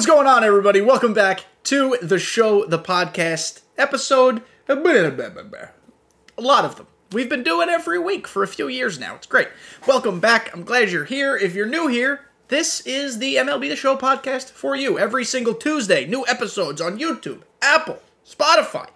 [0.00, 0.80] What's going on, everybody?
[0.80, 4.42] Welcome back to the show, the podcast episode.
[4.66, 4.76] Uh,
[6.38, 6.86] a lot of them.
[7.12, 9.16] We've been doing every week for a few years now.
[9.16, 9.48] It's great.
[9.86, 10.54] Welcome back.
[10.54, 11.36] I'm glad you're here.
[11.36, 14.98] If you're new here, this is the MLB The Show podcast for you.
[14.98, 18.88] Every single Tuesday, new episodes on YouTube, Apple, Spotify.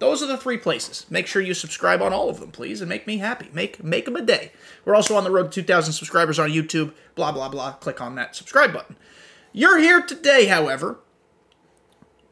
[0.00, 1.06] Those are the three places.
[1.08, 3.48] Make sure you subscribe on all of them, please, and make me happy.
[3.52, 4.50] Make make them a day.
[4.84, 6.94] We're also on the road to 2,000 subscribers on YouTube.
[7.14, 7.74] Blah blah blah.
[7.74, 8.96] Click on that subscribe button.
[9.52, 10.98] You're here today, however,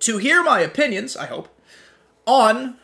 [0.01, 1.17] to hear my opinions.
[1.17, 1.49] I hope
[2.27, 2.79] on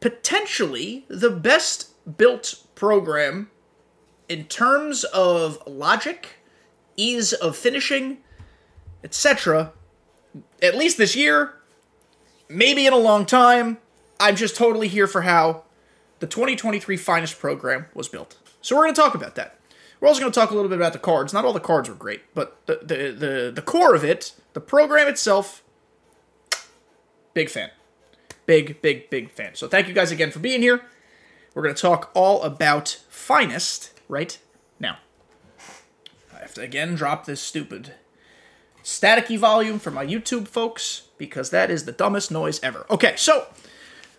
[0.00, 3.50] potentially the best built program
[4.28, 6.40] in terms of logic,
[6.96, 8.18] ease of finishing,
[9.02, 9.72] etc.
[10.62, 11.56] At least this year,
[12.48, 13.78] maybe in a long time.
[14.18, 15.64] I'm just totally here for how
[16.20, 18.38] the 2023 finest program was built.
[18.62, 19.58] So we're going to talk about that.
[20.04, 21.32] We're also going to talk a little bit about the cards.
[21.32, 24.60] Not all the cards were great, but the the the, the core of it, the
[24.60, 25.64] program itself,
[27.32, 27.70] big fan.
[28.44, 29.54] Big, big, big fan.
[29.54, 30.82] So thank you guys again for being here.
[31.54, 34.38] We're going to talk all about finest right
[34.78, 34.98] now.
[36.36, 37.94] I have to again drop this stupid
[38.82, 42.84] staticky volume for my YouTube folks because that is the dumbest noise ever.
[42.90, 43.46] Okay, so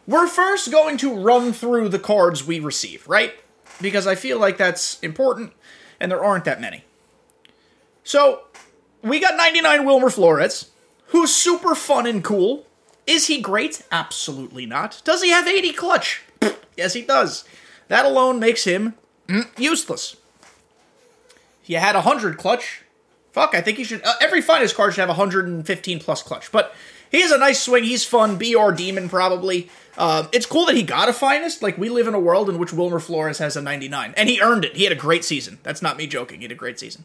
[0.08, 3.36] we're first going to run through the cards we receive, right?
[3.80, 5.54] Because I feel like that's important
[6.00, 6.84] and there aren't that many.
[8.04, 8.44] So,
[9.02, 10.72] we got 99 Wilmer Flores,
[11.08, 12.66] who's super fun and cool.
[13.08, 13.84] Is he great?
[13.92, 15.02] Absolutely not.
[15.04, 16.24] Does he have 80 clutch?
[16.78, 17.46] yes, he does.
[17.88, 18.96] That alone makes him
[19.28, 20.18] mm, useless.
[21.62, 22.84] He had 100 clutch,
[23.32, 24.04] fuck, I think he should.
[24.04, 26.52] Uh, every finest card should have 115 plus clutch.
[26.52, 26.74] But
[27.12, 27.84] he has a nice swing.
[27.84, 28.38] He's fun.
[28.38, 29.70] BR Demon, probably.
[29.98, 31.62] Uh, it's cool that he got a finest.
[31.64, 34.14] Like, we live in a world in which Wilmer Flores has a 99.
[34.18, 34.76] And he earned it.
[34.76, 35.60] He had a great season.
[35.64, 36.40] That's not me joking.
[36.40, 37.04] He had a great season.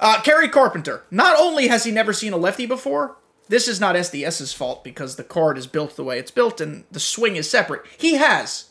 [0.00, 1.04] Uh, Kerry Carpenter.
[1.10, 3.16] Not only has he never seen a lefty before,
[3.48, 6.84] this is not SDS's fault because the card is built the way it's built and
[6.90, 7.82] the swing is separate.
[7.96, 8.66] He has,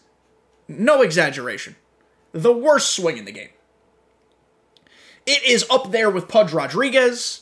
[0.67, 1.75] no exaggeration,
[2.31, 3.49] the worst swing in the game.
[5.25, 7.41] It is up there with Pudge Rodriguez.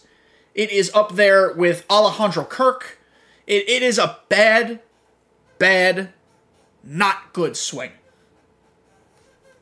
[0.55, 2.99] It is up there with Alejandro Kirk.
[3.45, 4.79] It, it is a bad,
[5.57, 6.13] bad,
[6.83, 7.91] not good swing.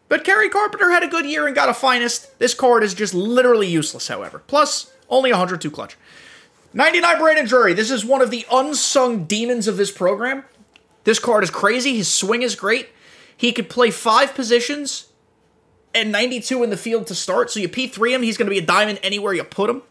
[0.10, 2.38] But Kerry Carpenter had a good year and got a finest.
[2.38, 4.44] This card is just literally useless, however.
[4.46, 5.98] Plus, only 102 clutch.
[6.74, 7.74] 99 Brandon Drury.
[7.74, 10.44] This is one of the unsung demons of this program.
[11.04, 11.96] This card is crazy.
[11.98, 12.90] His swing is great.
[13.36, 15.08] He could play five positions
[15.94, 17.52] and 92 in the field to start.
[17.52, 19.84] So you P3 him, he's going to be a diamond anywhere you put him.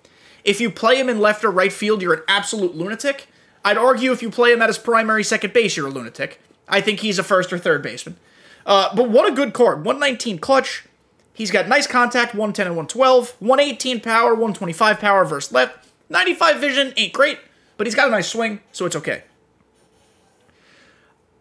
[0.45, 3.29] If you play him in left or right field, you're an absolute lunatic.
[3.65, 6.41] I'd argue if you play him at his primary second base, you're a lunatic.
[6.69, 8.17] I think he's a first or third baseman.
[8.65, 9.85] Uh, but what a good card.
[9.85, 10.85] 119 clutch.
[11.35, 13.37] He's got nice contact, 110 and 112.
[13.41, 15.89] 118 power, 125 power versus left.
[16.11, 17.39] 95 vision ain't great,
[17.77, 19.23] but he's got a nice swing, so it's okay.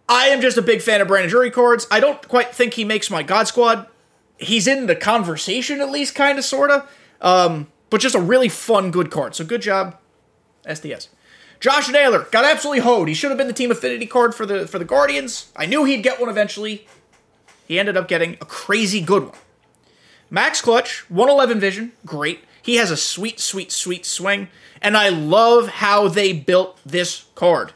[0.07, 1.87] I am just a big fan of Brandon Drury cards.
[1.91, 3.87] I don't quite think he makes my God Squad.
[4.37, 6.89] He's in the conversation at least, kind of, sort of.
[7.21, 9.35] Um, but just a really fun, good card.
[9.35, 9.97] So good job,
[10.65, 11.09] SDS.
[11.61, 13.07] Josh Naylor got absolutely hoed.
[13.07, 15.51] He should have been the team affinity card for the for the Guardians.
[15.55, 16.87] I knew he'd get one eventually.
[17.67, 19.37] He ended up getting a crazy good one.
[20.29, 22.39] Max Clutch, 111 vision, great.
[22.61, 24.49] He has a sweet, sweet, sweet swing,
[24.81, 27.73] and I love how they built this card.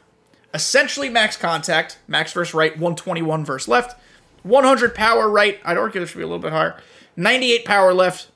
[0.54, 4.00] Essentially, max contact, max versus right, 121 versus left,
[4.44, 5.60] 100 power right.
[5.64, 6.80] I'd argue this should be a little bit higher.
[7.16, 8.30] 98 power left.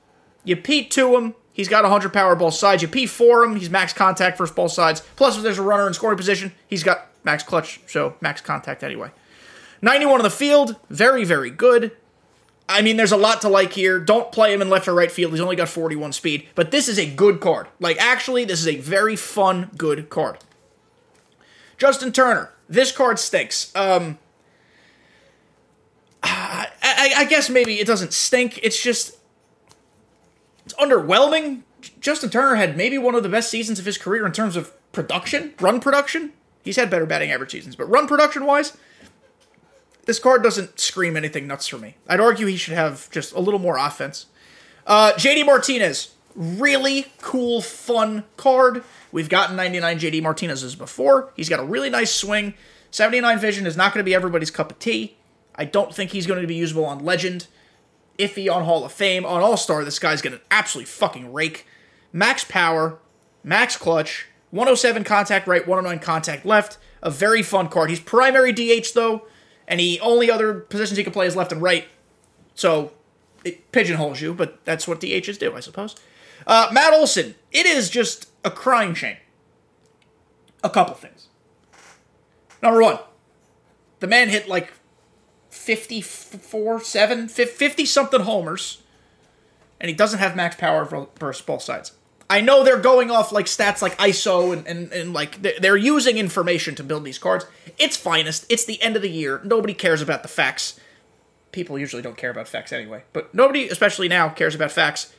[0.44, 2.82] You P to him, he's got 100 power both sides.
[2.82, 5.02] You P4 him, he's max contact versus both sides.
[5.16, 8.82] Plus, if there's a runner in scoring position, he's got max clutch, so max contact
[8.82, 9.10] anyway.
[9.82, 11.92] 91 on the field, very, very good.
[12.68, 13.98] I mean, there's a lot to like here.
[13.98, 15.32] Don't play him in left or right field.
[15.32, 17.66] He's only got 41 speed, but this is a good card.
[17.80, 20.38] Like, actually, this is a very fun, good card.
[21.78, 22.52] Justin Turner.
[22.68, 23.74] This card stinks.
[23.74, 24.18] Um,
[26.22, 26.68] I,
[27.16, 28.60] I guess maybe it doesn't stink.
[28.62, 29.16] It's just
[30.70, 31.62] it's underwhelming.
[32.00, 34.72] Justin Turner had maybe one of the best seasons of his career in terms of
[34.92, 36.32] production, run production.
[36.62, 38.76] He's had better batting average seasons, but run production wise,
[40.04, 41.96] this card doesn't scream anything nuts for me.
[42.08, 44.26] I'd argue he should have just a little more offense.
[44.86, 48.84] Uh, JD Martinez, really cool, fun card.
[49.12, 51.32] We've gotten 99 JD Martinez's before.
[51.34, 52.54] He's got a really nice swing.
[52.90, 55.16] 79 vision is not going to be everybody's cup of tea.
[55.54, 57.46] I don't think he's going to be usable on Legend.
[58.20, 59.24] Iffy on Hall of Fame.
[59.24, 61.66] On All Star, this guy's going to absolutely fucking rake.
[62.12, 62.98] Max power,
[63.42, 66.78] max clutch, 107 contact right, 109 contact left.
[67.02, 67.90] A very fun card.
[67.90, 69.26] He's primary DH though
[69.70, 71.86] and he only other positions he can play is left and right.
[72.54, 72.92] So
[73.44, 75.94] it pigeonholes you, but that's what DHs do, I suppose.
[76.44, 79.16] Uh, Matt Olson, it is just a crying shame.
[80.64, 81.28] A couple things.
[82.60, 82.98] Number one,
[84.00, 84.72] the man hit like
[85.60, 88.80] 54, 7, 50 something homers,
[89.78, 90.86] and he doesn't have max power
[91.18, 91.92] versus both sides.
[92.30, 96.16] I know they're going off like stats like ISO and, and, and like they're using
[96.16, 97.44] information to build these cards.
[97.76, 98.46] It's finest.
[98.48, 99.42] It's the end of the year.
[99.44, 100.80] Nobody cares about the facts.
[101.52, 105.12] People usually don't care about facts anyway, but nobody, especially now, cares about facts.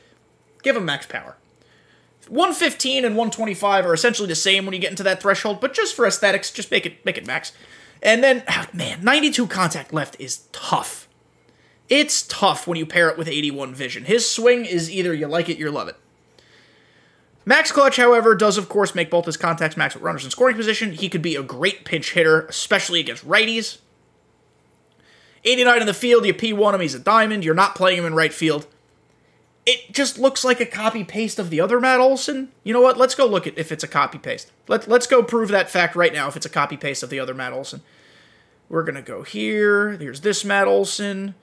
[0.62, 1.36] Give them max power.
[2.28, 5.94] 115 and 125 are essentially the same when you get into that threshold, but just
[5.94, 7.52] for aesthetics, just make it make it max.
[8.02, 11.08] And then, oh, man, 92 contact left is tough.
[11.88, 14.04] It's tough when you pair it with 81 vision.
[14.04, 15.96] His swing is either you like it, or you love it.
[17.44, 20.56] Max Clutch, however, does of course make both his contacts max with runners in scoring
[20.56, 20.92] position.
[20.92, 23.78] He could be a great pinch hitter, especially against righties.
[25.44, 27.44] 89 in the field, you P1 him, he's a diamond.
[27.44, 28.66] You're not playing him in right field.
[29.64, 32.50] It just looks like a copy paste of the other Matt Olson.
[32.64, 32.98] You know what?
[32.98, 34.50] Let's go look at if it's a copy paste.
[34.66, 37.20] Let, let's go prove that fact right now if it's a copy paste of the
[37.20, 37.82] other Matt Olson.
[38.68, 39.90] We're going to go here.
[39.92, 41.36] Here's this Matt Olson.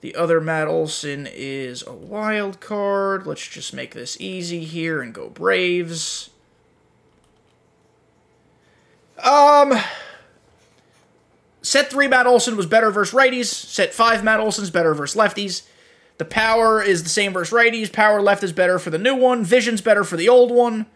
[0.00, 3.26] The other Matt Olson is a wild card.
[3.26, 6.30] Let's just make this easy here and go Braves.
[9.18, 9.74] Um,
[11.62, 13.46] set three Matt Olson was better versus righties.
[13.46, 15.62] Set five Matt Olson's better versus lefties.
[16.18, 17.92] The power is the same versus righties.
[17.92, 19.44] Power left is better for the new one.
[19.44, 20.86] Vision's better for the old one.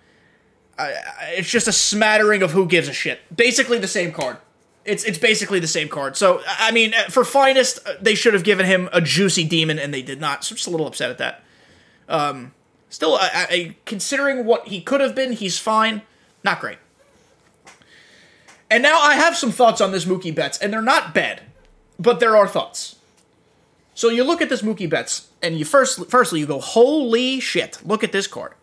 [0.79, 0.93] Uh,
[1.33, 3.21] it's just a smattering of who gives a shit.
[3.35, 4.39] Basically the same card.
[4.87, 6.17] It's it's basically the same card.
[6.17, 9.93] So I mean, for finest, uh, they should have given him a juicy demon, and
[9.93, 10.43] they did not.
[10.43, 11.45] So I'm just a little upset at that.
[12.09, 12.55] Um,
[12.89, 16.01] still, I, I, considering what he could have been, he's fine.
[16.43, 16.79] Not great.
[18.71, 21.43] And now I have some thoughts on this Mookie Betts, and they're not bad,
[21.99, 22.97] but there are thoughts.
[23.95, 27.81] So you look at this Mookie Betts, and you first, firstly, you go, holy shit!
[27.85, 28.55] Look at this card.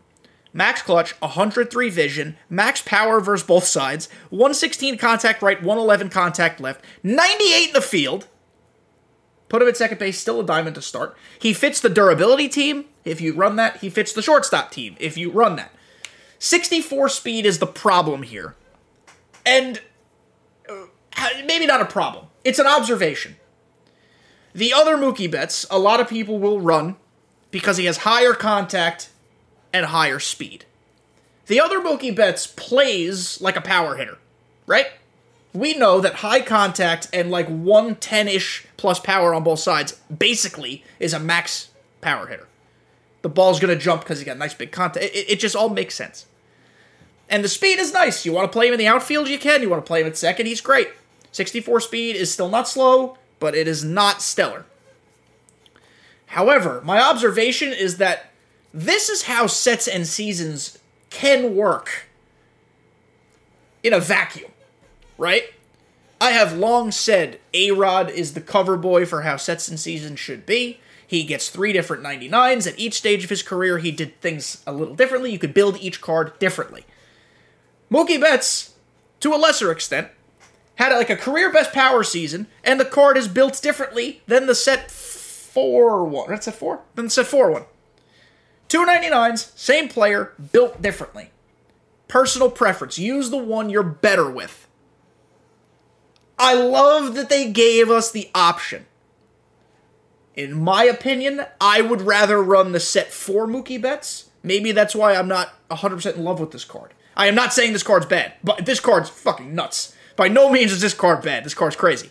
[0.53, 6.83] Max clutch, 103 vision, max power versus both sides, 116 contact right, 111 contact left,
[7.03, 8.27] 98 in the field.
[9.49, 11.15] Put him at second base, still a diamond to start.
[11.39, 13.77] He fits the durability team if you run that.
[13.77, 15.71] He fits the shortstop team if you run that.
[16.39, 18.55] 64 speed is the problem here.
[19.45, 19.81] And
[20.69, 20.85] uh,
[21.45, 22.25] maybe not a problem.
[22.43, 23.37] It's an observation.
[24.57, 26.95] The other Mookie Betts, a lot of people will run
[27.51, 29.11] because he has higher contact
[29.71, 30.65] and higher speed.
[31.45, 34.17] The other Mookie Betts plays like a power hitter,
[34.65, 34.87] right?
[35.53, 40.83] We know that high contact and like 110 ish plus power on both sides basically
[40.99, 41.69] is a max
[42.01, 42.47] power hitter.
[43.21, 45.05] The ball's going to jump because he got nice big contact.
[45.05, 46.25] It, it just all makes sense.
[47.29, 48.25] And the speed is nice.
[48.25, 49.61] You want to play him in the outfield, you can.
[49.61, 50.89] You want to play him at second, he's great.
[51.31, 54.65] 64 speed is still not slow, but it is not stellar.
[56.27, 58.31] However, my observation is that
[58.73, 60.77] this is how sets and seasons
[61.09, 62.07] can work
[63.83, 64.51] in a vacuum,
[65.17, 65.43] right?
[66.19, 70.19] I have long said A Rod is the cover boy for how sets and seasons
[70.19, 70.79] should be.
[71.05, 72.67] He gets three different 99s.
[72.67, 75.31] At each stage of his career, he did things a little differently.
[75.31, 76.85] You could build each card differently.
[77.89, 78.73] Mookie Betts,
[79.21, 80.09] to a lesser extent,
[80.77, 84.55] had like a career best power season, and the card is built differently than the
[84.55, 86.29] set four one.
[86.29, 86.81] That's set four?
[86.95, 87.65] Then set four one.
[88.69, 91.31] 299s, same player, built differently.
[92.07, 92.99] Personal preference.
[92.99, 94.67] Use the one you're better with.
[96.37, 98.85] I love that they gave us the option.
[100.35, 104.29] In my opinion, I would rather run the set 4 Mookie Betts.
[104.43, 106.93] Maybe that's why I'm not 100% in love with this card.
[107.15, 109.95] I am not saying this card's bad, but this card's fucking nuts.
[110.17, 111.45] By no means is this card bad.
[111.45, 112.09] This card's crazy.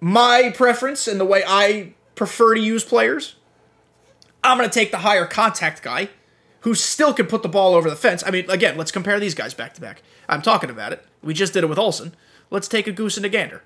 [0.00, 3.36] My preference and the way I prefer to use players
[4.44, 6.10] I'm going to take the higher contact guy
[6.60, 8.22] who still can put the ball over the fence.
[8.26, 10.02] I mean, again, let's compare these guys back to back.
[10.28, 11.04] I'm talking about it.
[11.22, 12.14] We just did it with Olson.
[12.50, 13.62] Let's take a goose and a gander.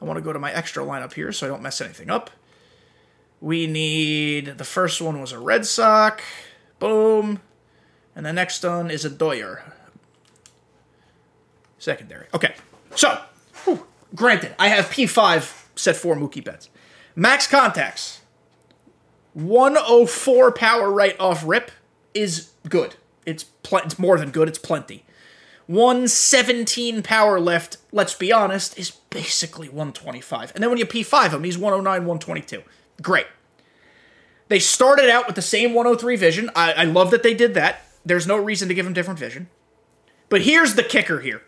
[0.00, 2.30] I want to go to my extra lineup here so I don't mess anything up.
[3.40, 6.22] We need the first one was a Red Sox.
[6.78, 7.40] Boom.
[8.14, 9.71] And the next one is a Dodger.
[11.82, 12.26] Secondary.
[12.32, 12.54] Okay.
[12.94, 13.20] So,
[13.64, 13.84] whew,
[14.14, 16.68] granted, I have P5 set for Mookie Betts.
[17.16, 18.20] Max contacts.
[19.32, 21.72] 104 power right off rip
[22.14, 22.94] is good.
[23.26, 24.46] It's pl- it's more than good.
[24.46, 25.04] It's plenty.
[25.66, 30.52] 117 power left, let's be honest, is basically 125.
[30.54, 32.62] And then when you P5 him, he's 109, 122.
[33.02, 33.26] Great.
[34.46, 36.48] They started out with the same 103 vision.
[36.54, 37.80] I, I love that they did that.
[38.06, 39.48] There's no reason to give him different vision.
[40.28, 41.42] But here's the kicker here.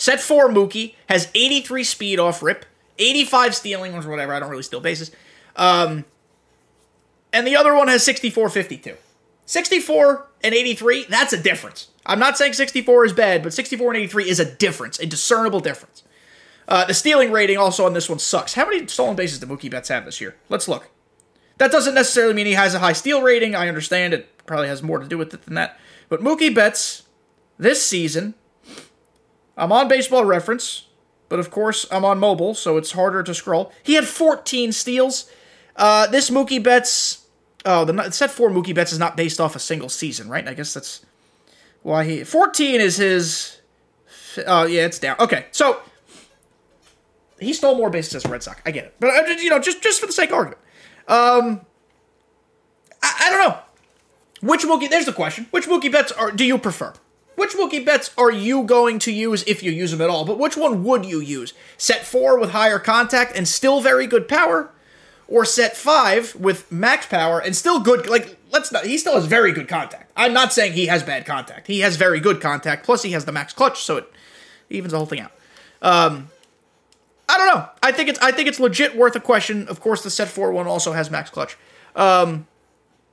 [0.00, 2.64] Set 4 Mookie has 83 speed off rip,
[2.98, 4.32] 85 stealing or whatever.
[4.32, 5.10] I don't really steal bases.
[5.56, 6.06] Um,
[7.34, 8.96] and the other one has 64 52.
[9.44, 11.88] 64 and 83, that's a difference.
[12.06, 15.60] I'm not saying 64 is bad, but 64 and 83 is a difference, a discernible
[15.60, 16.02] difference.
[16.66, 18.54] Uh, the stealing rating also on this one sucks.
[18.54, 20.34] How many stolen bases did Mookie Betts have this year?
[20.48, 20.88] Let's look.
[21.58, 23.54] That doesn't necessarily mean he has a high steal rating.
[23.54, 25.78] I understand it probably has more to do with it than that.
[26.08, 27.02] But Mookie Betts
[27.58, 28.32] this season,
[29.60, 30.86] I'm on baseball reference,
[31.28, 33.70] but of course I'm on mobile, so it's harder to scroll.
[33.82, 35.30] He had 14 steals.
[35.76, 37.26] Uh, this Mookie Betts,
[37.66, 40.48] oh, the set four Mookie Betts is not based off a single season, right?
[40.48, 41.04] I guess that's
[41.82, 43.60] why he 14 is his.
[44.46, 45.16] Oh yeah, it's down.
[45.20, 45.80] Okay, so
[47.38, 48.60] he stole more bases as a Red Sox.
[48.64, 50.60] I get it, but uh, you know, just just for the sake of argument,
[51.06, 51.60] um,
[53.02, 53.58] I, I don't know
[54.40, 54.88] which Mookie.
[54.88, 56.94] There's the question: Which Mookie Betts are do you prefer?
[57.40, 60.26] Which Mookie Betts are you going to use if you use them at all?
[60.26, 61.54] But which one would you use?
[61.78, 64.70] Set four with higher contact and still very good power,
[65.26, 68.06] or set five with max power and still good?
[68.06, 68.84] Like let's not.
[68.84, 70.12] He still has very good contact.
[70.18, 71.66] I'm not saying he has bad contact.
[71.66, 72.84] He has very good contact.
[72.84, 74.12] Plus he has the max clutch, so it
[74.68, 75.32] evens the whole thing out.
[75.80, 76.28] Um,
[77.26, 77.70] I don't know.
[77.82, 79.66] I think it's I think it's legit worth a question.
[79.68, 81.56] Of course, the set four one also has max clutch.
[81.96, 82.46] Um,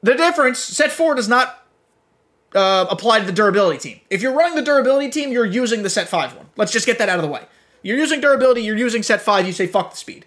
[0.03, 1.63] the difference, set four does not
[2.55, 3.99] uh, apply to the durability team.
[4.09, 6.47] If you're running the durability team, you're using the set five one.
[6.55, 7.45] Let's just get that out of the way.
[7.83, 10.25] You're using durability, you're using set five, you say fuck the speed.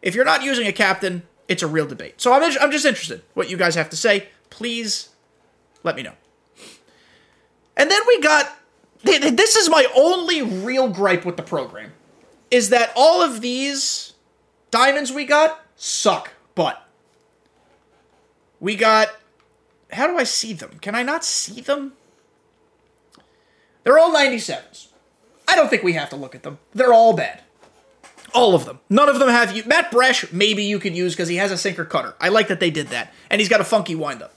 [0.00, 2.20] If you're not using a captain, it's a real debate.
[2.20, 4.28] So I'm, I'm just interested what you guys have to say.
[4.50, 5.10] Please
[5.82, 6.14] let me know.
[7.76, 8.56] And then we got
[9.02, 11.92] this is my only real gripe with the program
[12.50, 14.14] is that all of these
[14.70, 16.84] diamonds we got suck but
[18.60, 19.08] We got.
[19.92, 20.78] How do I see them?
[20.80, 21.94] Can I not see them?
[23.84, 24.88] They're all 97s.
[25.46, 26.58] I don't think we have to look at them.
[26.74, 27.42] They're all bad.
[28.34, 28.80] All of them.
[28.90, 29.62] None of them have you.
[29.64, 32.14] Matt Brash, maybe you could use because he has a sinker cutter.
[32.20, 33.14] I like that they did that.
[33.30, 34.34] And he's got a funky windup.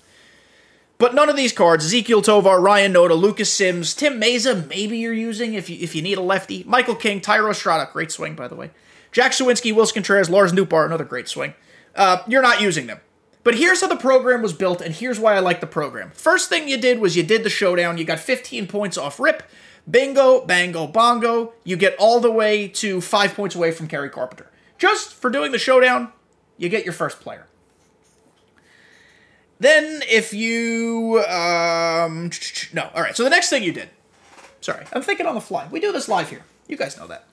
[0.97, 5.11] But none of these cards, Ezequiel Tovar, Ryan Noda, Lucas Sims, Tim Mayza, maybe you're
[5.11, 6.63] using if you if you need a lefty.
[6.67, 8.69] Michael King, Thairo Estrada, great swing, by the way.
[9.11, 11.55] Jack Suwinski, Willson Contreras, Lars Nootbaar, another great swing.
[11.95, 12.99] Uh, you're not using them.
[13.43, 16.11] But here's how the program was built, and here's why I like the program.
[16.11, 17.97] First thing you did was you did the showdown.
[17.97, 19.43] You got 15 points off rip.
[19.89, 21.53] Bingo, bango, bongo.
[21.63, 24.51] You get all the way to five points away from Kerry Carpenter.
[24.77, 26.11] Just for doing the showdown,
[26.57, 27.47] you get your first player.
[29.59, 31.23] Then, if you.
[31.27, 32.29] Um,
[32.73, 33.15] no, all right.
[33.15, 33.89] So the next thing you did.
[34.59, 35.67] Sorry, I'm thinking on the fly.
[35.71, 36.43] We do this live here.
[36.67, 37.25] You guys know that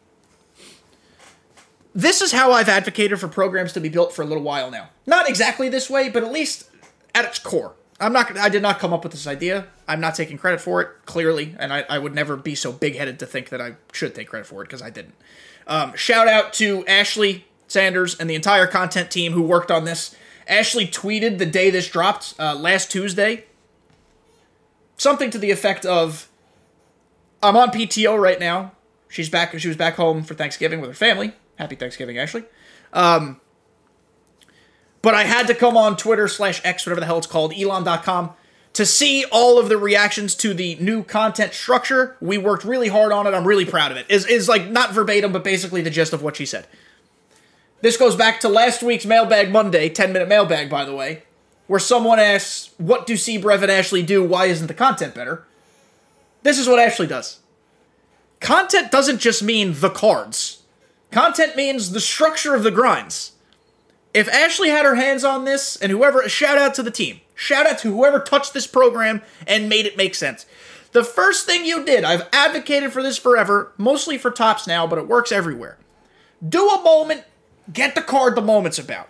[1.99, 4.91] this is how I've advocated for programs to be built for a little while now.
[5.05, 6.71] Not exactly this way, but at least
[7.13, 7.75] at its core.
[7.99, 8.39] I'm not.
[8.39, 9.67] I did not come up with this idea.
[9.89, 13.19] I'm not taking credit for it, clearly, and I, I would never be so big-headed
[13.19, 15.15] to think that I should take credit for it because I didn't.
[15.67, 20.15] Um, shout out to Ashley Sanders and the entire content team who worked on this.
[20.47, 23.47] Ashley tweeted the day this dropped uh, last Tuesday
[24.97, 26.29] something to the effect of,
[27.43, 28.71] "I'm on PTO right now.
[29.09, 29.59] She's back.
[29.59, 31.33] She was back home for Thanksgiving with her family.
[31.59, 32.45] Happy Thanksgiving, Ashley.
[32.93, 33.41] Um,
[35.03, 38.31] but I had to come on Twitter slash X, whatever the hell it's called, elon.com,
[38.73, 42.17] to see all of the reactions to the new content structure.
[42.21, 43.35] We worked really hard on it.
[43.35, 44.07] I'm really proud of it.
[44.09, 46.67] Is is like not verbatim, but basically the gist of what she said.
[47.81, 51.23] This goes back to last week's Mailbag Monday, 10 minute mailbag, by the way,
[51.69, 53.39] where someone asks, What do C.
[53.39, 54.23] Brev and Ashley do?
[54.23, 55.45] Why isn't the content better?
[56.43, 57.41] This is what Ashley does.
[58.41, 60.63] Content doesn't just mean the cards.
[61.11, 63.33] Content means the structure of the grinds.
[64.15, 67.67] If Ashley had her hands on this, and whoever, shout out to the team, shout
[67.67, 70.47] out to whoever touched this program and made it make sense.
[70.93, 74.99] The first thing you did, I've advocated for this forever, mostly for tops now, but
[74.99, 75.79] it works everywhere.
[76.47, 77.25] Do a moment,
[77.73, 79.09] get the card the moment's about.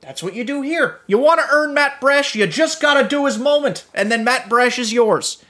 [0.00, 1.00] That's what you do here.
[1.06, 4.48] You want to earn Matt Brash, you just gotta do his moment, and then Matt
[4.48, 5.42] Brash is yours.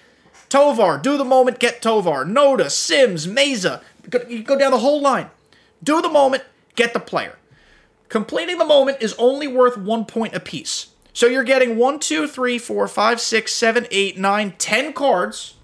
[0.48, 2.24] Tovar, do the moment, get Tovar.
[2.24, 3.82] Noda, Sims, Mayza,
[4.28, 5.30] you go down the whole line.
[5.82, 6.44] Do the moment,
[6.74, 7.36] get the player.
[8.08, 10.88] Completing the moment is only worth one point apiece.
[11.12, 15.54] So you're getting one, two, three, four, five, six, seven, eight, nine, ten cards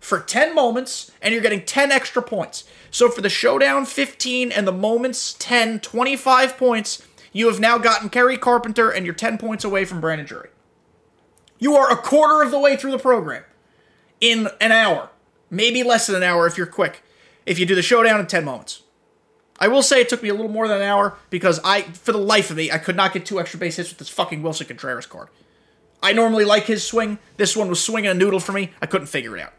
[0.00, 2.64] for 10 moments, and you're getting 10 extra points.
[2.90, 8.08] So for the showdown, 15, and the moments, 10, 25 points, you have now gotten
[8.08, 10.50] Kerry Carpenter, and you're 10 points away from Brandon Drury.
[11.58, 13.42] You are a quarter of the way through the program
[14.20, 15.10] in an hour,
[15.50, 17.02] maybe less than an hour if you're quick
[17.48, 18.82] if you do the showdown in 10 moments.
[19.58, 22.12] I will say it took me a little more than an hour because I, for
[22.12, 24.42] the life of me, I could not get two extra base hits with this fucking
[24.42, 25.28] Willson Contreras card.
[26.00, 27.18] I normally like his swing.
[27.38, 28.70] This one was swinging a noodle for me.
[28.80, 29.54] I couldn't figure it out.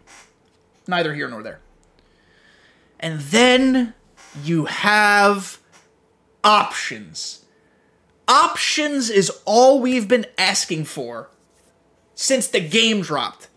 [0.87, 1.59] Neither here nor there.
[2.99, 3.93] And then
[4.41, 5.57] you have
[6.43, 7.43] options.
[8.27, 11.29] Options is all we've been asking for
[12.13, 13.49] since the game dropped.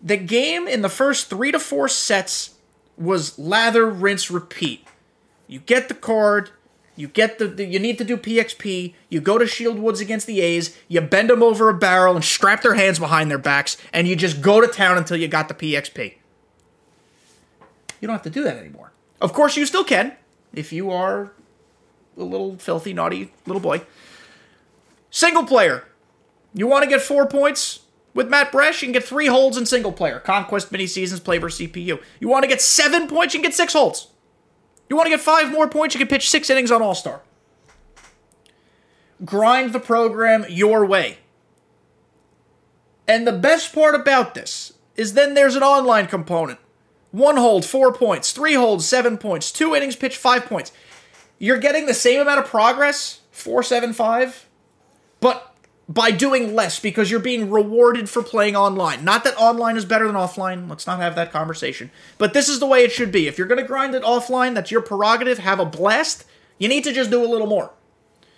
[0.00, 2.54] The game in the first three to four sets
[3.00, 4.86] was lather, rinse, repeat.
[5.46, 6.50] You get the card,
[6.94, 10.26] you get the, the, you need to do PXP, you go to Shield Woods against
[10.26, 13.76] the A's, you bend them over a barrel and strap their hands behind their backs,
[13.92, 16.14] and you just go to town until you got the PXP.
[18.00, 18.92] You don't have to do that anymore.
[19.20, 20.14] Of course, you still can,
[20.52, 21.32] if you are
[22.16, 23.82] a little filthy, naughty little boy.
[25.10, 25.84] Single player.
[26.54, 27.80] You want to get four points?
[28.12, 30.18] With Matt Brash, you can get three holds in single player.
[30.18, 32.02] Conquest mini seasons, play versus CPU.
[32.18, 34.08] You want to get seven points, you can get six holds.
[34.88, 37.22] You want to get five more points, you can pitch six innings on All Star.
[39.24, 41.18] Grind the program your way.
[43.06, 46.58] And the best part about this is then there's an online component.
[47.10, 48.32] One hold, four points.
[48.32, 49.50] Three holds, seven points.
[49.50, 50.72] Two innings pitched, five points.
[51.38, 54.46] You're getting the same amount of progress, four, seven, five,
[55.20, 55.49] but
[55.90, 59.04] by doing less because you're being rewarded for playing online.
[59.04, 60.70] Not that online is better than offline.
[60.70, 61.90] Let's not have that conversation.
[62.16, 63.26] But this is the way it should be.
[63.26, 65.38] If you're going to grind it offline, that's your prerogative.
[65.38, 66.24] Have a blast.
[66.58, 67.72] You need to just do a little more.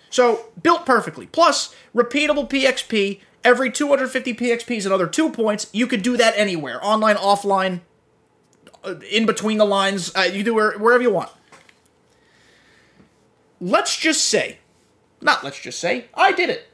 [0.09, 1.26] So, built perfectly.
[1.26, 3.21] Plus, repeatable PXP.
[3.44, 5.68] Every 250 PXP is another two points.
[5.75, 6.82] You could do that anywhere.
[6.82, 7.80] Online, offline,
[8.82, 10.11] uh, in between the lines.
[10.16, 11.30] Uh, you do where, wherever you want.
[13.61, 14.59] Let's just say,
[15.21, 16.72] not let's just say, I did it.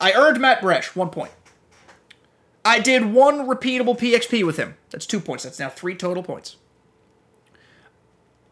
[0.00, 1.32] I earned Matt Brash, one point.
[2.64, 4.76] I did one repeatable PXP with him.
[4.90, 5.44] That's two points.
[5.44, 6.56] That's now three total points.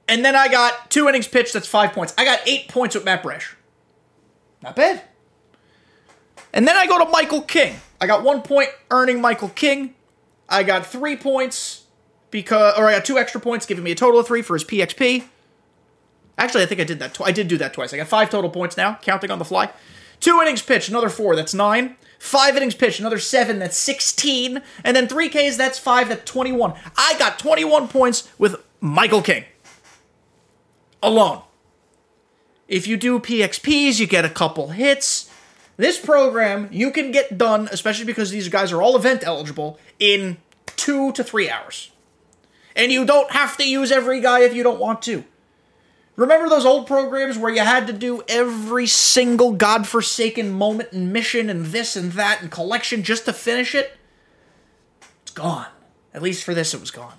[0.08, 1.54] And then I got two innings pitched.
[1.54, 2.12] That's five points.
[2.18, 3.56] I got eight points with Matt Brash.
[4.62, 5.02] Not bad.
[6.52, 7.76] And then I go to Michael King.
[8.00, 9.94] I got one point earning Michael King.
[10.48, 11.84] I got three points
[12.30, 14.64] because, or I got two extra points, giving me a total of three for his
[14.64, 15.24] PXP.
[16.36, 17.14] Actually, I think I did that.
[17.14, 17.94] Tw- I did do that twice.
[17.94, 19.70] I got five total points now, counting on the fly.
[20.22, 21.96] Two innings pitched, another four, that's nine.
[22.20, 24.62] Five innings pitched, another seven, that's 16.
[24.84, 26.74] And then three Ks, that's five, that's 21.
[26.96, 29.44] I got 21 points with Michael King.
[31.02, 31.42] Alone.
[32.68, 35.28] If you do PXPs, you get a couple hits.
[35.76, 40.36] This program, you can get done, especially because these guys are all event eligible, in
[40.76, 41.90] two to three hours.
[42.76, 45.24] And you don't have to use every guy if you don't want to.
[46.16, 51.48] Remember those old programs where you had to do every single godforsaken moment and mission
[51.48, 53.96] and this and that and collection just to finish it?
[55.22, 55.68] It's gone.
[56.12, 57.16] At least for this, it was gone.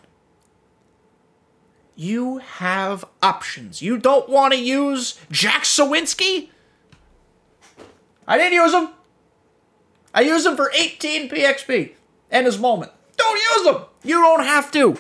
[1.96, 3.82] You have options.
[3.82, 6.50] You don't want to use Jack Suwinski?
[8.28, 8.90] I didn't use him.
[10.14, 11.94] I used him for 18 PXP
[12.30, 12.92] and his moment.
[13.18, 13.86] Don't use them.
[14.04, 14.98] You don't have to.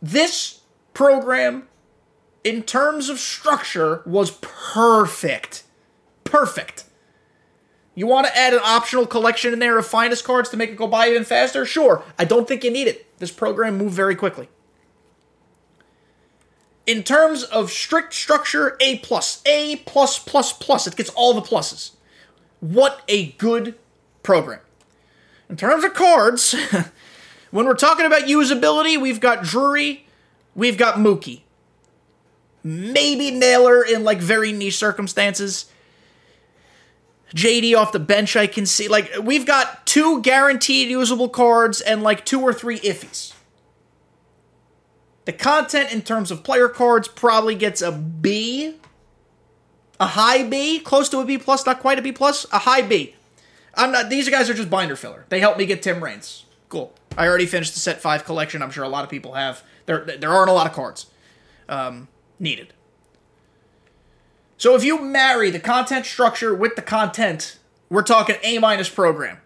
[0.00, 0.61] This
[1.02, 1.68] program,
[2.44, 5.64] in terms of structure, was perfect.
[6.24, 6.84] Perfect.
[7.94, 10.76] You want to add an optional collection in there of finest cards to make it
[10.76, 11.66] go by even faster?
[11.66, 12.02] Sure.
[12.18, 13.06] I don't think you need it.
[13.18, 14.48] This program moved very quickly.
[16.86, 20.86] In terms of strict structure, A plus, A plus plus plus.
[20.86, 21.92] It gets all the pluses.
[22.60, 23.74] What a good
[24.22, 24.60] program.
[25.48, 26.54] In terms of cards,
[27.50, 30.06] when we're talking about usability, we've got Drury,
[30.54, 31.42] We've got Mookie.
[32.64, 35.66] Maybe Naylor in like very niche circumstances.
[37.34, 38.88] JD off the bench, I can see.
[38.88, 43.32] Like, we've got two guaranteed usable cards and like two or three iffies.
[45.24, 48.76] The content in terms of player cards probably gets a B,
[50.00, 52.82] a high B, close to a B plus, not quite a B plus, a high
[52.82, 53.14] B.
[53.74, 54.10] I'm not.
[54.10, 55.24] These guys are just binder filler.
[55.28, 56.44] They help me get Tim Raines.
[56.68, 56.92] Cool.
[57.16, 58.62] I already finished the set five collection.
[58.62, 59.62] I'm sure a lot of people have.
[59.86, 61.06] There, there aren't a lot of cards
[61.68, 62.72] um, needed.
[64.56, 67.58] So if you marry the content structure with the content,
[67.90, 69.38] we're talking A minus program.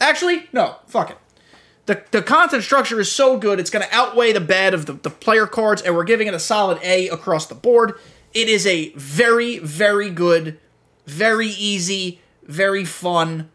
[0.00, 1.18] Actually, no, fuck it.
[1.86, 4.94] The, the content structure is so good, it's going to outweigh the bad of the,
[4.94, 7.94] the player cards, and we're giving it a solid A across the board.
[8.34, 10.58] It is a very, very good,
[11.06, 13.50] very easy, very fun,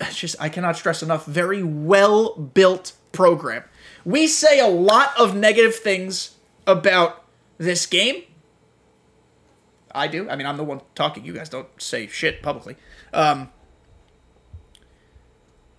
[0.12, 3.64] just, I cannot stress enough, very well built program.
[4.04, 6.36] We say a lot of negative things
[6.66, 7.24] about
[7.58, 8.24] this game.
[9.94, 10.28] I do.
[10.28, 11.24] I mean, I'm the one talking.
[11.24, 12.76] You guys don't say shit publicly.
[13.12, 13.50] Um,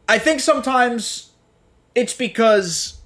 [0.07, 1.31] I think sometimes
[1.93, 3.01] it's because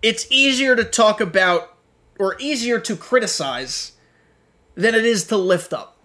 [0.00, 1.76] it's easier to talk about
[2.18, 3.92] or easier to criticize
[4.74, 5.96] than it is to lift up.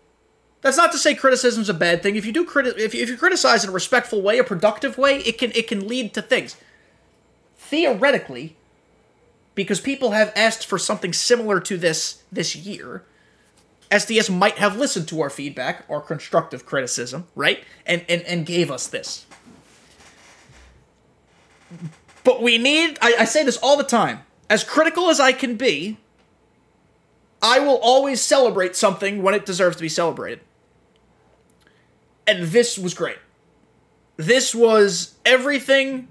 [0.62, 2.16] That's not to say criticism's a bad thing.
[2.16, 4.98] If you do criti- if you, if you criticize in a respectful way, a productive
[4.98, 6.58] way, it can it can lead to things
[7.70, 8.56] theoretically,
[9.56, 13.04] because people have asked for something similar to this this year,
[13.92, 17.64] SDS might have listened to our feedback, our constructive criticism, right?
[17.86, 19.26] And and, and gave us this.
[22.24, 24.20] But we need I, I say this all the time.
[24.50, 25.98] As critical as I can be,
[27.42, 30.40] I will always celebrate something when it deserves to be celebrated.
[32.26, 33.18] And this was great.
[34.18, 36.08] This was everything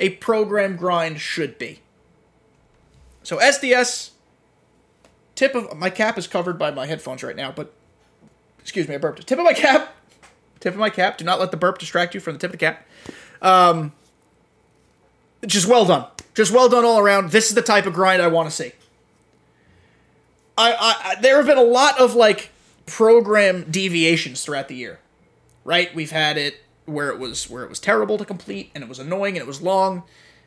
[0.00, 1.80] a program grind should be.
[3.22, 4.10] So SDS
[5.36, 7.72] tip of my cap is covered by my headphones right now, but
[8.58, 9.26] excuse me, I burped.
[9.26, 9.94] Tip of my cap.
[10.58, 11.18] Tip of my cap.
[11.18, 12.86] Do not let the burp distract you from the tip of the cap.
[13.40, 13.92] Um,
[15.46, 16.06] just well done.
[16.34, 17.30] Just well done all around.
[17.30, 18.72] This is the type of grind I want to see.
[20.58, 22.50] I, I there have been a lot of like
[22.86, 24.98] program deviations throughout the year,
[25.64, 25.94] right?
[25.94, 26.56] We've had it
[26.90, 29.46] where it was where it was terrible to complete and it was annoying and it
[29.46, 30.02] was long.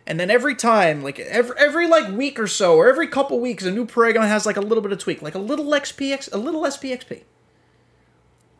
[0.05, 3.63] And then every time, like every every like week or so, or every couple weeks,
[3.63, 6.37] a new program has like a little bit of tweak, like a little XPX, a
[6.37, 7.21] little SPXP,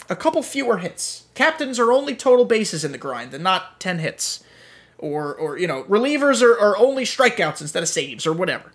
[0.10, 1.26] a couple fewer hits.
[1.36, 4.44] Captains are only total bases in the grind, and not ten hits,
[4.98, 8.72] or or you know relievers are, are only strikeouts instead of saves or whatever.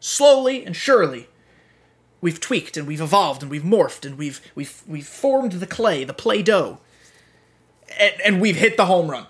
[0.00, 1.28] Slowly and surely,
[2.22, 6.02] we've tweaked and we've evolved and we've morphed and we've we've we've formed the clay,
[6.02, 6.78] the play dough,
[7.98, 9.26] and, and we've hit the home run.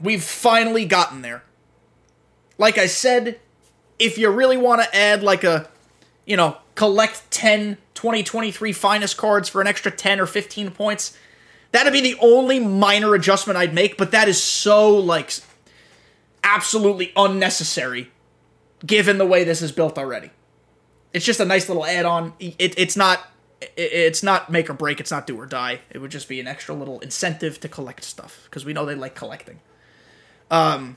[0.00, 1.42] We've finally gotten there.
[2.58, 3.38] Like I said,
[3.98, 5.68] if you really want to add like a,
[6.24, 11.16] you know, collect 10 2023 finest cards for an extra 10 or 15 points,
[11.72, 15.32] that'd be the only minor adjustment I'd make, but that is so like
[16.44, 18.10] absolutely unnecessary
[18.84, 20.30] given the way this is built already.
[21.12, 22.34] It's just a nice little add-on.
[22.38, 23.26] It, it's not
[23.60, 25.00] it's not make or break.
[25.00, 25.80] It's not do or die.
[25.90, 28.94] It would just be an extra little incentive to collect stuff because we know they
[28.94, 29.60] like collecting.
[30.50, 30.96] Um,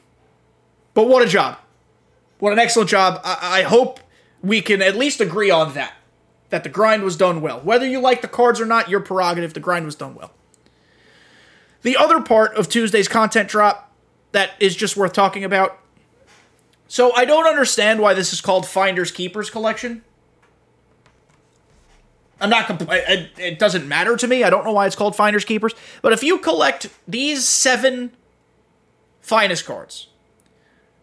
[0.94, 1.58] but what a job!
[2.40, 3.22] What an excellent job!
[3.24, 4.00] I, I hope
[4.42, 5.94] we can at least agree on that.
[6.50, 7.60] That the grind was done well.
[7.60, 9.54] Whether you like the cards or not, your prerogative.
[9.54, 10.32] The grind was done well.
[11.84, 13.94] The other part of Tuesday's content drop
[14.32, 15.80] that is just worth talking about.
[16.88, 20.04] So I don't understand why this is called Finders Keepers Collection.
[22.42, 24.44] I'm not compl- it, doesn't matter to me.
[24.44, 28.12] I don't know why it's called Finders Keepers, but if you collect these 7
[29.22, 30.08] finest cards,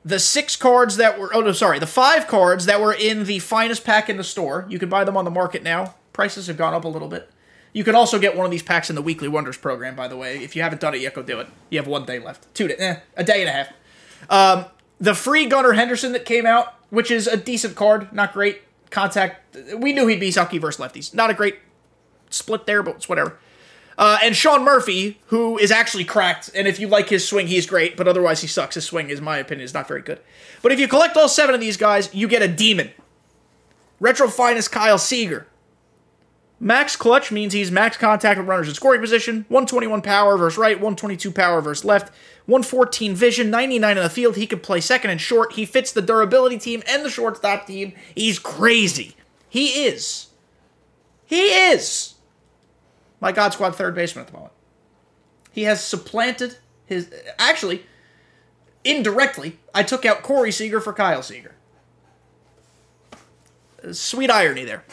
[0.05, 3.39] the 6 cards that were oh no, sorry, the 5 cards that were in the
[3.41, 5.95] finest pack in the store, you can buy them on the market now.
[6.13, 7.31] Prices have gone up a little bit.
[7.75, 10.17] You can also get one of these packs in the Weekly Wonders program, by the
[10.17, 10.43] way.
[10.43, 11.49] If you haven't done it yet, go do it.
[11.69, 12.55] You have one day left.
[12.55, 13.69] Two days, eh, a day and a half.
[14.31, 14.65] Um,
[14.99, 18.63] the free Gunnar Henderson that came out, which is a decent card, not great
[18.97, 19.57] contact.
[19.77, 21.13] We knew he'd be sucky versus lefties.
[21.13, 21.59] Not a great
[22.31, 23.39] split there, but it's whatever.
[23.99, 27.67] Uh, and Sean Murphy, who is actually cracked, and if you like his swing, he's
[27.67, 28.75] great, but otherwise he sucks.
[28.75, 30.21] His swing, is my opinion, is not very good.
[30.63, 32.91] But if you collect all seven of these guys, you get a demon.
[34.01, 35.47] Retro finest Kyle Seager.
[36.59, 40.77] Max clutch means he's max contact with runners in scoring position, 121 power versus right,
[40.77, 42.09] 122 power versus left,
[42.47, 44.37] 114 vision, 99 in the field.
[44.37, 45.53] He can play second and short.
[45.53, 47.93] He fits the durability team and the shortstop team.
[48.15, 49.17] He's crazy.
[49.51, 50.29] He is.
[51.27, 52.17] He is
[53.21, 54.53] my God Squad third baseman at the moment.
[55.51, 57.13] He has supplanted his.
[57.39, 57.85] Actually,
[58.85, 61.55] indirectly, I took out Corey Seager for Kyle Seager.
[63.93, 64.85] Sweet irony there.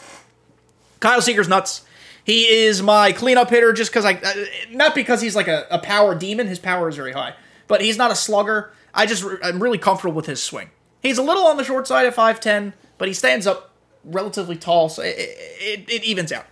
[1.04, 1.82] Kyle Seager's nuts.
[2.24, 4.14] He is my cleanup hitter just because I.
[4.14, 7.36] Uh, not because he's like a, a power demon, his power is very high,
[7.68, 8.72] but he's not a slugger.
[8.94, 9.26] I just.
[9.44, 10.70] I'm really comfortable with his swing.
[11.02, 13.74] He's a little on the short side at 5'10, but he stands up
[14.06, 16.46] relatively tall, so it, it, it evens out.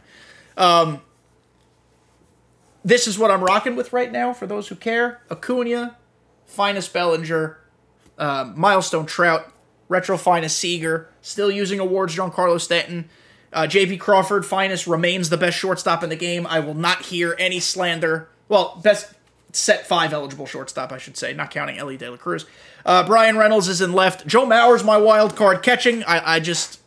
[0.58, 1.02] Um,
[2.84, 5.22] this is what I'm rocking with right now for those who care.
[5.32, 5.96] Acuna,
[6.46, 7.58] finest Bellinger,
[8.18, 9.54] uh, milestone Trout,
[9.88, 13.10] retro finest Seager, still using awards Giancarlo Stanton.
[13.54, 16.48] Uh, JP Crawford, finest, remains the best shortstop in the game.
[16.48, 18.30] I will not hear any slander.
[18.48, 19.14] Well, best
[19.54, 22.46] set five eligible shortstop, I should say, not counting Elly De La Cruz.
[22.86, 24.26] Uh, Bryan Reynolds is in left.
[24.26, 26.04] Joe Mauer's my wild card catching.
[26.04, 26.80] I, I just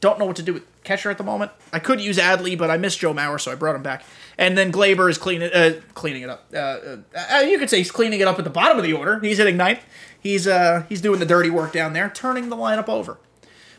[0.00, 1.52] don't know what to do with catcher at the moment.
[1.72, 4.04] I could use Adley, but I miss Joe Mauer, so I brought him back.
[4.36, 6.46] And then Gleyber is cleaning uh, cleaning it up.
[6.52, 8.92] Uh, uh, uh, you could say he's cleaning it up at the bottom of the
[8.92, 9.18] order.
[9.20, 9.84] He's hitting ninth.
[10.20, 13.18] He's uh, he's doing the dirty work down there, turning the lineup over.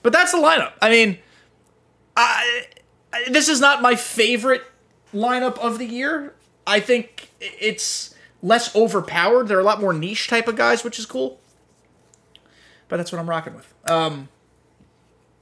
[0.04, 0.74] But that's the lineup.
[0.82, 1.18] I mean,
[2.20, 2.66] I,
[3.30, 4.64] this is not my favorite
[5.14, 6.36] lineup of the year.
[6.68, 9.48] I think it's less overpowered.
[9.48, 11.40] They're a lot more niche type of guys, which is cool.
[12.88, 13.74] But that's what I'm rocking with.
[13.90, 14.30] Um,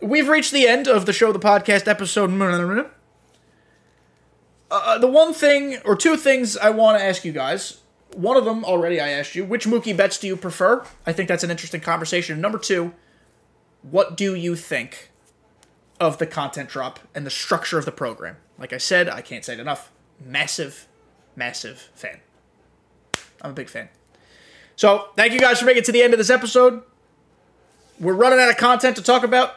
[0.01, 2.29] we've reached the end of the show, the podcast episode.
[4.69, 7.79] Uh, the one thing or two things I want to ask you guys.
[8.15, 9.45] One of them already I asked you.
[9.45, 10.85] Which Mookie Betts do you prefer?
[11.05, 12.39] I think that's an interesting conversation.
[12.39, 12.93] Number two,
[13.81, 15.11] what do you think
[15.99, 18.37] of the content drop and the structure of the program.
[18.57, 19.91] Like I said, I can't say it enough.
[20.23, 20.87] Massive,
[21.35, 22.19] massive fan.
[23.41, 23.89] I'm a big fan.
[24.75, 26.83] So, thank you guys for making it to the end of this episode.
[27.99, 29.55] We're running out of content to talk about.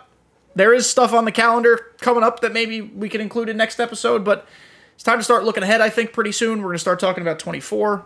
[0.55, 3.81] There is stuff on the calendar coming up that maybe we can include in next
[3.81, 4.48] episode, but
[4.94, 6.59] it's time to start looking ahead, I think, pretty soon.
[6.59, 8.05] We're going to start talking about 24,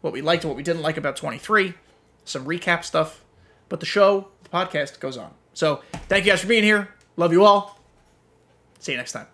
[0.00, 1.74] what we liked and what we didn't like about 23,
[2.24, 3.24] some recap stuff.
[3.68, 5.32] But the show, the podcast goes on.
[5.54, 6.88] So, thank you guys for being here.
[7.18, 7.76] Love you all.
[8.78, 9.26] See you next time.